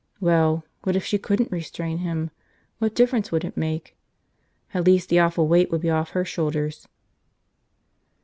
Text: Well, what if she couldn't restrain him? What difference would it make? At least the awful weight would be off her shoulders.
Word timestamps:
Well, 0.19 0.63
what 0.81 0.95
if 0.95 1.05
she 1.05 1.19
couldn't 1.19 1.51
restrain 1.51 1.99
him? 1.99 2.31
What 2.79 2.95
difference 2.95 3.31
would 3.31 3.45
it 3.45 3.55
make? 3.55 3.95
At 4.73 4.83
least 4.87 5.09
the 5.09 5.19
awful 5.19 5.45
weight 5.47 5.69
would 5.69 5.81
be 5.81 5.91
off 5.91 6.09
her 6.17 6.25
shoulders. 6.25 6.87